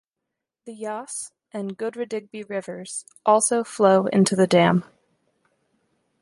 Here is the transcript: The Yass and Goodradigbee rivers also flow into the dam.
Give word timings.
The 0.65 0.73
Yass 0.73 1.31
and 1.51 1.77
Goodradigbee 1.77 2.49
rivers 2.49 3.05
also 3.23 3.63
flow 3.63 4.07
into 4.07 4.35
the 4.35 4.47
dam. 4.47 4.83